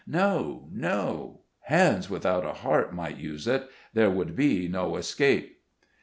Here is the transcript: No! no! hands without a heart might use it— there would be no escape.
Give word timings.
No! 0.07 0.67
no! 0.71 1.41
hands 1.59 2.09
without 2.09 2.43
a 2.43 2.53
heart 2.53 2.91
might 2.91 3.17
use 3.19 3.45
it— 3.45 3.69
there 3.93 4.09
would 4.09 4.35
be 4.35 4.67
no 4.67 4.95
escape. 4.95 5.61